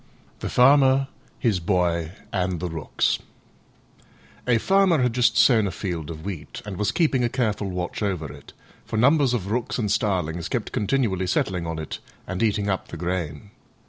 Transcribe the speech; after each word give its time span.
THE 0.39 0.49
FARMER, 0.49 1.09
HIS 1.37 1.59
BOY, 1.59 2.13
AND 2.33 2.59
THE 2.59 2.71
ROOKS 2.71 3.19
A 4.47 4.57
Farmer 4.57 4.99
had 5.03 5.13
just 5.13 5.37
sown 5.37 5.67
a 5.67 5.71
field 5.71 6.09
of 6.09 6.25
wheat, 6.25 6.59
and 6.65 6.75
was 6.77 6.91
keeping 6.91 7.23
a 7.23 7.29
careful 7.29 7.69
watch 7.69 8.01
over 8.01 8.33
it, 8.33 8.51
for 8.83 8.97
numbers 8.97 9.35
of 9.35 9.51
Rooks 9.51 9.77
and 9.77 9.91
starlings 9.91 10.49
kept 10.49 10.71
continually 10.71 11.27
settling 11.27 11.67
on 11.67 11.77
it 11.77 11.99
and 12.25 12.41
eating 12.41 12.67
up 12.67 12.87
the 12.87 12.97
grain. 12.97 13.51